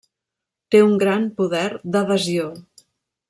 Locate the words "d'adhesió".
1.97-2.49